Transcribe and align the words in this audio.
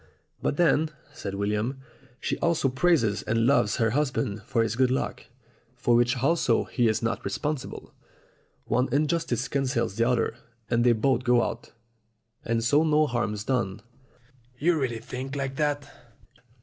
"But 0.41 0.57
then," 0.57 0.89
said 1.13 1.35
William, 1.35 1.79
"she 2.19 2.35
also 2.39 2.69
praises 2.69 3.21
and 3.21 3.45
loves 3.45 3.75
her 3.75 3.91
husband 3.91 4.41
for 4.47 4.63
his 4.63 4.75
good 4.75 4.89
luck, 4.89 5.27
for 5.75 5.93
which 5.93 6.17
also 6.17 6.63
he 6.63 6.87
is 6.87 7.03
not 7.03 7.23
responsible. 7.23 7.93
One 8.65 8.89
injustice 8.91 9.47
cancels 9.47 9.97
the 9.97 10.07
other, 10.09 10.33
and 10.71 10.83
they 10.83 10.93
both 10.93 11.23
go 11.23 11.43
out, 11.43 11.73
and 12.43 12.63
so 12.63 12.83
no 12.83 13.05
harm's 13.05 13.43
done." 13.43 13.83
"You 14.57 14.75
really 14.81 14.97
think 14.97 15.35
like 15.35 15.57
that?" 15.57 15.87